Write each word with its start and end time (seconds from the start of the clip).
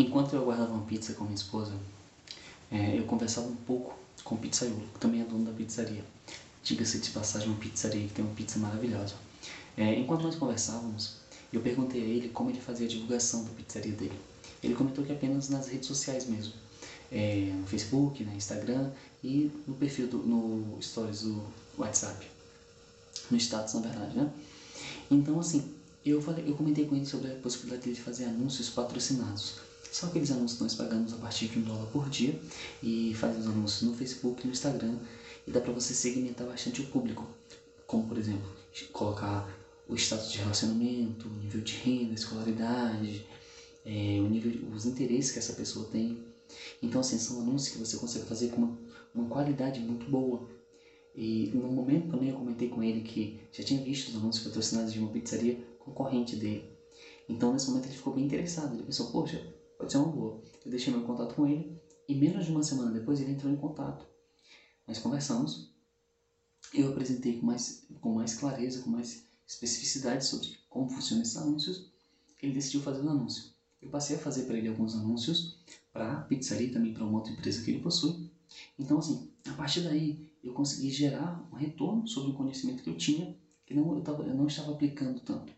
Enquanto 0.00 0.32
eu 0.32 0.40
aguardava 0.40 0.72
uma 0.72 0.86
pizza 0.86 1.12
com 1.12 1.24
minha 1.24 1.34
esposa, 1.34 1.74
é, 2.72 2.98
eu 2.98 3.04
conversava 3.04 3.46
um 3.46 3.54
pouco 3.54 3.94
com 4.24 4.34
o 4.34 4.38
pizzaiolo, 4.38 4.80
que 4.94 4.98
também 4.98 5.20
é 5.20 5.24
dono 5.24 5.44
da 5.44 5.52
pizzaria. 5.52 6.02
Diga-se 6.62 7.00
de 7.00 7.10
passagem, 7.10 7.48
uma 7.48 7.58
pizzaria 7.58 8.08
que 8.08 8.14
tem 8.14 8.24
uma 8.24 8.34
pizza 8.34 8.58
maravilhosa. 8.58 9.16
É, 9.76 9.94
enquanto 9.98 10.22
nós 10.22 10.36
conversávamos, 10.36 11.16
eu 11.52 11.60
perguntei 11.60 12.00
a 12.00 12.06
ele 12.06 12.30
como 12.30 12.48
ele 12.48 12.58
fazia 12.62 12.86
a 12.86 12.88
divulgação 12.88 13.44
da 13.44 13.50
pizzaria 13.50 13.92
dele. 13.92 14.18
Ele 14.64 14.74
comentou 14.74 15.04
que 15.04 15.12
apenas 15.12 15.50
nas 15.50 15.68
redes 15.68 15.86
sociais 15.86 16.26
mesmo, 16.26 16.54
é, 17.12 17.52
no 17.54 17.66
Facebook, 17.66 18.24
no 18.24 18.34
Instagram 18.34 18.90
e 19.22 19.50
no 19.68 19.74
perfil, 19.74 20.06
do, 20.06 20.16
no 20.16 20.80
Stories 20.80 21.24
do 21.24 21.44
WhatsApp, 21.76 22.26
no 23.30 23.36
status 23.36 23.74
na 23.74 23.80
verdade, 23.80 24.16
né? 24.16 24.30
Então 25.10 25.38
assim, 25.38 25.74
eu, 26.06 26.22
falei, 26.22 26.48
eu 26.48 26.54
comentei 26.54 26.86
com 26.86 26.96
ele 26.96 27.04
sobre 27.04 27.30
a 27.30 27.34
possibilidade 27.34 27.92
de 27.92 28.00
fazer 28.00 28.24
anúncios 28.24 28.70
patrocinados. 28.70 29.68
São 29.90 30.08
aqueles 30.08 30.30
anúncios 30.30 30.56
que 30.56 30.62
nós 30.62 30.74
pagamos 30.74 31.12
a 31.12 31.16
partir 31.16 31.48
de 31.48 31.58
um 31.58 31.62
dólar 31.62 31.86
por 31.86 32.08
dia 32.08 32.40
e 32.82 33.12
fazemos 33.14 33.46
anúncios 33.46 33.82
no 33.82 33.96
Facebook, 33.96 34.46
no 34.46 34.52
Instagram 34.52 34.98
e 35.46 35.50
dá 35.50 35.60
para 35.60 35.72
você 35.72 35.92
segmentar 35.92 36.46
bastante 36.46 36.80
o 36.80 36.86
público. 36.86 37.26
Como, 37.86 38.06
por 38.06 38.16
exemplo, 38.16 38.48
colocar 38.92 39.48
o 39.88 39.96
status 39.96 40.30
de 40.30 40.38
relacionamento, 40.38 41.26
o 41.26 41.32
nível 41.32 41.60
de 41.60 41.74
renda, 41.74 42.14
escolaridade, 42.14 43.26
é, 43.84 44.20
o 44.20 44.28
nível, 44.28 44.68
os 44.72 44.86
interesses 44.86 45.32
que 45.32 45.40
essa 45.40 45.54
pessoa 45.54 45.86
tem. 45.86 46.24
Então, 46.80 47.00
assim, 47.00 47.18
são 47.18 47.40
anúncios 47.40 47.72
que 47.72 47.78
você 47.78 47.96
consegue 47.96 48.26
fazer 48.26 48.50
com 48.50 48.58
uma, 48.58 48.78
uma 49.12 49.28
qualidade 49.28 49.80
muito 49.80 50.08
boa. 50.08 50.48
E 51.16 51.50
no 51.52 51.66
momento 51.68 52.12
também 52.12 52.28
eu 52.28 52.36
comentei 52.36 52.68
com 52.68 52.82
ele 52.82 53.00
que 53.00 53.40
já 53.52 53.64
tinha 53.64 53.82
visto 53.82 54.10
os 54.10 54.16
anúncios 54.16 54.44
patrocinados 54.46 54.92
de 54.92 55.00
uma 55.00 55.10
pizzaria 55.10 55.58
concorrente 55.80 56.36
dele. 56.36 56.64
Então, 57.28 57.52
nesse 57.52 57.68
momento, 57.68 57.86
ele 57.86 57.96
ficou 57.96 58.14
bem 58.14 58.24
interessado. 58.24 58.74
Ele 58.74 58.84
pensou, 58.84 59.10
poxa, 59.10 59.42
pode 59.90 59.92
ser 59.92 59.98
uma 59.98 60.12
boa. 60.12 60.42
Eu 60.64 60.70
deixei 60.70 60.92
meu 60.92 61.02
contato 61.02 61.34
com 61.34 61.46
ele 61.46 61.80
e 62.08 62.14
menos 62.14 62.44
de 62.44 62.52
uma 62.52 62.62
semana 62.62 62.92
depois 62.92 63.20
ele 63.20 63.32
entrou 63.32 63.52
em 63.52 63.56
contato. 63.56 64.06
Nós 64.86 64.98
conversamos, 64.98 65.72
eu 66.72 66.88
apresentei 66.88 67.38
com 67.38 67.46
mais, 67.46 67.86
com 68.00 68.14
mais 68.14 68.34
clareza, 68.34 68.82
com 68.82 68.90
mais 68.90 69.24
especificidade 69.46 70.24
sobre 70.24 70.56
como 70.68 70.88
funcionam 70.88 71.22
esses 71.22 71.36
anúncios. 71.36 71.90
Ele 72.40 72.52
decidiu 72.52 72.80
fazer 72.80 73.02
um 73.02 73.10
anúncio. 73.10 73.50
Eu 73.82 73.90
passei 73.90 74.16
a 74.16 74.18
fazer 74.18 74.44
para 74.44 74.56
ele 74.56 74.68
alguns 74.68 74.94
anúncios 74.94 75.58
para 75.92 76.12
a 76.12 76.20
pizzaria 76.20 76.68
e 76.68 76.70
também 76.70 76.92
para 76.92 77.04
uma 77.04 77.18
outra 77.18 77.32
empresa 77.32 77.62
que 77.62 77.70
ele 77.70 77.80
possui. 77.80 78.30
Então, 78.78 78.98
assim, 78.98 79.30
a 79.48 79.52
partir 79.54 79.80
daí 79.80 80.30
eu 80.42 80.52
consegui 80.52 80.90
gerar 80.90 81.48
um 81.50 81.56
retorno 81.56 82.06
sobre 82.06 82.30
o 82.30 82.34
conhecimento 82.34 82.82
que 82.82 82.90
eu 82.90 82.96
tinha, 82.96 83.36
que 83.66 83.74
não, 83.74 83.94
eu, 83.94 84.02
tava, 84.02 84.22
eu 84.22 84.34
não 84.34 84.46
estava 84.46 84.72
aplicando 84.72 85.20
tanto. 85.20 85.52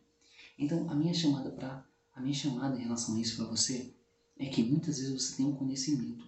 Então, 0.58 0.88
a 0.88 0.94
minha 0.94 1.12
chamada 1.12 1.50
para 1.50 1.84
a 2.14 2.20
minha 2.20 2.34
chamada 2.34 2.76
em 2.76 2.82
relação 2.82 3.14
a 3.14 3.20
isso 3.20 3.36
para 3.36 3.46
você 3.46 3.94
é 4.38 4.46
que 4.46 4.62
muitas 4.62 4.98
vezes 4.98 5.12
você 5.12 5.36
tem 5.36 5.46
um 5.46 5.52
conhecimento 5.52 6.26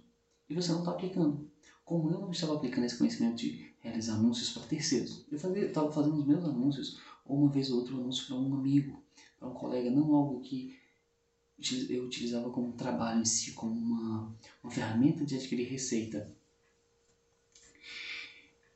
e 0.48 0.54
você 0.54 0.70
não 0.72 0.80
está 0.80 0.92
aplicando. 0.92 1.48
Como 1.84 2.10
eu 2.10 2.18
não 2.18 2.30
estava 2.30 2.54
aplicando 2.54 2.84
esse 2.84 2.96
conhecimento 2.96 3.36
de 3.36 3.72
realizar 3.78 4.14
anúncios 4.14 4.50
para 4.50 4.62
terceiros, 4.62 5.24
eu 5.30 5.36
estava 5.36 5.92
fazendo 5.92 6.16
os 6.16 6.26
meus 6.26 6.44
anúncios, 6.44 6.98
ou 7.24 7.36
uma 7.36 7.50
vez 7.50 7.70
ou 7.70 7.78
outra 7.78 7.94
um 7.94 8.00
anúncio 8.00 8.26
para 8.26 8.36
um 8.36 8.54
amigo, 8.54 9.02
para 9.38 9.48
um 9.48 9.52
colega, 9.52 9.90
não 9.90 10.14
algo 10.14 10.40
que 10.40 10.74
eu 11.88 12.04
utilizava 12.04 12.50
como 12.50 12.72
trabalho 12.72 13.20
em 13.20 13.24
si, 13.24 13.52
como 13.52 13.72
uma, 13.72 14.34
uma 14.62 14.70
ferramenta 14.70 15.24
de 15.24 15.36
adquirir 15.36 15.68
receita. 15.68 16.34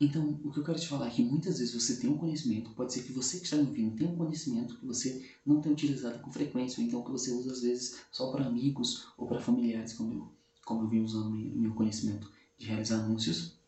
Então, 0.00 0.40
o 0.44 0.52
que 0.52 0.58
eu 0.60 0.64
quero 0.64 0.78
te 0.78 0.86
falar 0.86 1.08
é 1.08 1.10
que 1.10 1.22
muitas 1.22 1.58
vezes 1.58 1.74
você 1.74 1.96
tem 1.96 2.08
um 2.08 2.16
conhecimento, 2.16 2.70
pode 2.70 2.92
ser 2.92 3.02
que 3.02 3.12
você 3.12 3.38
que 3.38 3.44
está 3.44 3.56
me 3.56 3.66
ouvindo 3.66 3.96
tenha 3.96 4.10
um 4.10 4.16
conhecimento 4.16 4.78
que 4.78 4.86
você 4.86 5.28
não 5.44 5.60
tem 5.60 5.72
utilizado 5.72 6.20
com 6.20 6.30
frequência, 6.30 6.80
ou 6.80 6.86
então 6.86 7.02
que 7.02 7.10
você 7.10 7.32
usa 7.32 7.50
às 7.50 7.62
vezes 7.62 7.96
só 8.12 8.30
para 8.30 8.46
amigos 8.46 9.08
ou 9.16 9.26
para 9.26 9.40
familiares, 9.40 9.94
como 9.94 10.14
eu, 10.14 10.32
como 10.64 10.82
eu 10.82 10.88
vim 10.88 11.00
usando 11.00 11.30
meu 11.30 11.74
conhecimento 11.74 12.30
de 12.56 12.66
realizar 12.66 13.00
anúncios. 13.00 13.58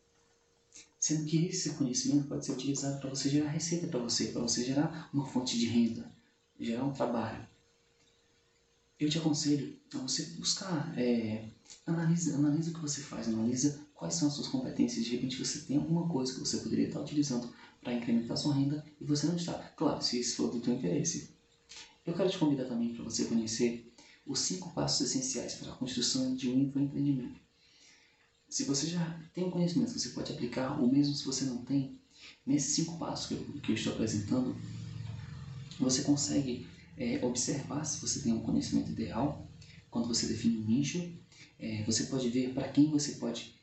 Sendo 0.97 1.25
que 1.25 1.47
esse 1.47 1.73
conhecimento 1.73 2.27
pode 2.27 2.45
ser 2.45 2.53
utilizado 2.53 3.01
para 3.01 3.09
você 3.09 3.27
gerar 3.27 3.49
receita 3.49 3.87
para 3.87 3.99
você, 3.99 4.27
para 4.27 4.41
você 4.41 4.63
gerar 4.63 5.09
uma 5.13 5.25
fonte 5.25 5.59
de 5.59 5.65
renda, 5.65 6.15
gerar 6.57 6.85
um 6.85 6.93
trabalho. 6.93 7.50
Eu 9.01 9.09
te 9.09 9.17
aconselho 9.17 9.75
a 9.95 9.97
você 9.97 10.21
buscar, 10.37 10.93
é, 10.95 11.43
analisa, 11.87 12.35
analisa 12.35 12.69
o 12.69 12.73
que 12.75 12.79
você 12.79 13.01
faz, 13.01 13.27
analisa 13.27 13.83
quais 13.95 14.13
são 14.13 14.27
as 14.27 14.35
suas 14.35 14.47
competências. 14.47 15.03
De 15.03 15.09
repente 15.09 15.43
você 15.43 15.61
tem 15.61 15.77
alguma 15.77 16.07
coisa 16.07 16.31
que 16.31 16.39
você 16.39 16.57
poderia 16.57 16.85
estar 16.85 17.01
utilizando 17.01 17.51
para 17.81 17.95
incrementar 17.95 18.37
sua 18.37 18.53
renda 18.53 18.85
e 19.01 19.03
você 19.03 19.25
não 19.25 19.35
está. 19.35 19.55
Claro, 19.75 20.03
se 20.03 20.19
isso 20.19 20.35
for 20.35 20.51
do 20.51 20.59
teu 20.59 20.75
interesse. 20.75 21.31
Eu 22.05 22.13
quero 22.13 22.29
te 22.29 22.37
convidar 22.37 22.65
também 22.65 22.93
para 22.93 23.03
você 23.03 23.25
conhecer 23.25 23.91
os 24.23 24.37
cinco 24.37 24.71
passos 24.71 25.01
essenciais 25.01 25.55
para 25.55 25.71
a 25.71 25.75
construção 25.75 26.35
de 26.35 26.47
um 26.51 26.59
empreendimento. 26.59 27.41
Se 28.47 28.65
você 28.65 28.85
já 28.85 29.19
tem 29.33 29.43
um 29.43 29.49
conhecimento 29.49 29.93
que 29.93 29.99
você 29.99 30.09
pode 30.09 30.31
aplicar, 30.31 30.79
ou 30.79 30.87
mesmo 30.87 31.15
se 31.15 31.25
você 31.25 31.43
não 31.43 31.63
tem, 31.63 31.99
nesses 32.45 32.75
cinco 32.75 32.99
passos 32.99 33.25
que 33.25 33.33
eu, 33.33 33.61
que 33.63 33.71
eu 33.71 33.75
estou 33.75 33.93
apresentando, 33.93 34.55
você 35.79 36.03
consegue 36.03 36.67
é, 36.97 37.23
observar 37.25 37.83
se 37.83 37.99
você 37.99 38.21
tem 38.21 38.33
um 38.33 38.41
conhecimento 38.41 38.91
ideal, 38.91 39.49
quando 39.89 40.07
você 40.07 40.27
define 40.27 40.57
um 40.57 40.65
nicho, 40.65 41.11
é, 41.59 41.83
você 41.83 42.05
pode 42.05 42.29
ver 42.29 42.53
para 42.53 42.67
quem 42.69 42.89
você 42.89 43.13
pode 43.13 43.59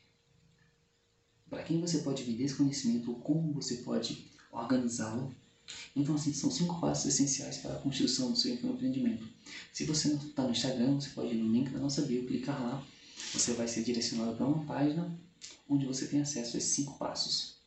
para 1.49 1.63
quem 1.63 1.81
você 1.81 1.99
pode 1.99 2.21
vender 2.23 2.43
esse 2.43 2.55
conhecimento 2.55 3.11
como 3.15 3.51
você 3.53 3.77
pode 3.77 4.29
organizá-lo. 4.51 5.35
Então, 5.95 6.15
assim, 6.15 6.31
são 6.31 6.49
cinco 6.51 6.79
passos 6.79 7.07
essenciais 7.07 7.57
para 7.57 7.73
a 7.73 7.79
construção 7.79 8.31
do 8.31 8.37
seu 8.37 8.53
empreendimento. 8.53 9.27
Se 9.73 9.83
você 9.85 10.09
não 10.09 10.17
está 10.17 10.43
no 10.43 10.51
Instagram, 10.51 10.95
você 10.95 11.09
pode 11.09 11.33
ir 11.33 11.37
no 11.37 11.51
link 11.51 11.71
da 11.71 11.79
nossa 11.79 12.03
bio, 12.03 12.25
clicar 12.25 12.61
lá. 12.61 12.85
Você 13.33 13.53
vai 13.53 13.67
ser 13.67 13.83
direcionado 13.83 14.35
para 14.35 14.45
uma 14.45 14.63
página 14.65 15.19
onde 15.67 15.85
você 15.85 16.07
tem 16.07 16.21
acesso 16.21 16.55
a 16.55 16.59
esses 16.59 16.71
cinco 16.71 16.97
passos. 16.97 17.57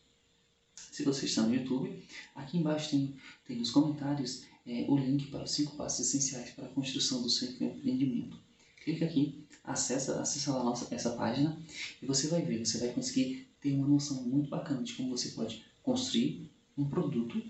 Se 0.91 1.05
você 1.05 1.27
está 1.27 1.43
no 1.43 1.55
YouTube, 1.55 2.07
aqui 2.35 2.59
embaixo 2.59 2.91
tem, 2.91 3.17
tem 3.47 3.59
nos 3.59 3.71
comentários 3.71 4.45
é, 4.67 4.87
o 4.89 4.97
link 4.97 5.27
para 5.29 5.45
os 5.45 5.53
cinco 5.53 5.77
passos 5.77 6.07
essenciais 6.07 6.51
para 6.51 6.67
a 6.67 6.69
construção 6.69 7.23
do 7.23 7.29
seu 7.29 7.49
empreendimento. 7.49 8.39
Clique 8.83 9.05
aqui, 9.05 9.45
acessa, 9.63 10.21
acessa 10.21 10.53
lá 10.53 10.65
nossa, 10.65 10.93
essa 10.95 11.11
página 11.11 11.57
e 12.01 12.07
você 12.07 12.29
vai 12.29 12.43
ver, 12.43 12.65
você 12.65 12.79
vai 12.79 12.93
conseguir 12.93 13.49
ter 13.61 13.73
uma 13.75 13.87
noção 13.87 14.23
muito 14.25 14.51
bacana 14.51 14.83
de 14.83 14.95
como 14.95 15.11
você 15.11 15.31
pode 15.31 15.65
construir 15.83 16.51
um 16.77 16.89
produto 16.89 17.43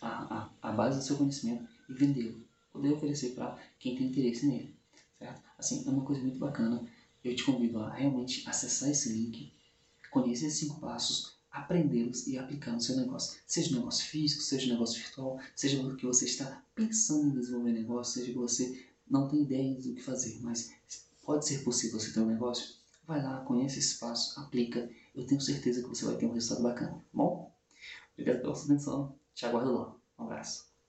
à, 0.00 0.50
à, 0.60 0.70
à 0.70 0.72
base 0.72 0.98
do 0.98 1.04
seu 1.04 1.16
conhecimento 1.16 1.64
e 1.88 1.92
vendê-lo. 1.92 2.40
Poder 2.72 2.92
oferecer 2.92 3.30
para 3.30 3.58
quem 3.78 3.96
tem 3.96 4.08
interesse 4.08 4.46
nele. 4.46 4.74
Certo? 5.18 5.42
Assim, 5.58 5.84
é 5.86 5.90
uma 5.90 6.04
coisa 6.04 6.22
muito 6.22 6.38
bacana. 6.38 6.84
Eu 7.22 7.36
te 7.36 7.44
convido 7.44 7.78
a 7.80 7.92
realmente 7.92 8.48
acessar 8.48 8.90
esse 8.90 9.12
link, 9.12 9.52
conhecer 10.10 10.46
esses 10.46 10.60
cinco 10.60 10.80
passos, 10.80 11.34
aprendê-los 11.50 12.26
e 12.26 12.38
aplicar 12.38 12.72
no 12.72 12.80
seu 12.80 12.96
negócio. 12.96 13.40
Seja 13.46 13.74
negócio 13.74 14.06
físico, 14.06 14.42
seja 14.42 14.72
negócio 14.72 15.00
virtual, 15.00 15.40
seja 15.54 15.96
que 15.96 16.06
você 16.06 16.24
está 16.24 16.62
pensando 16.74 17.28
em 17.28 17.40
desenvolver 17.40 17.72
negócio, 17.72 18.20
seja 18.20 18.32
que 18.32 18.38
você 18.38 18.86
não 19.08 19.28
tem 19.28 19.42
ideia 19.42 19.74
do 19.74 19.94
que 19.94 20.02
fazer, 20.02 20.38
mas 20.42 20.72
pode 21.24 21.46
ser 21.46 21.64
possível 21.64 21.98
você 21.98 22.12
ter 22.12 22.20
um 22.20 22.26
negócio, 22.26 22.74
vai 23.06 23.22
lá, 23.22 23.40
conhece 23.44 23.80
esse 23.80 23.98
passo, 23.98 24.38
aplica. 24.40 24.88
Eu 25.14 25.26
tenho 25.26 25.40
certeza 25.40 25.82
que 25.82 25.88
você 25.88 26.04
vai 26.04 26.16
ter 26.16 26.26
um 26.26 26.32
resultado 26.32 26.62
bacana. 26.62 27.04
Bom, 27.12 27.52
obrigado 28.12 28.40
pela 28.40 28.54
sua 28.54 28.66
atenção. 28.66 29.18
Te 29.34 29.46
aguardo 29.46 29.72
lá. 29.72 29.96
Um 30.18 30.24
abraço. 30.24 30.69